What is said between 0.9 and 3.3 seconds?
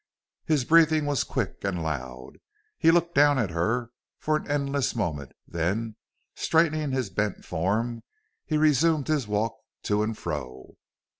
was quick and loud. He looked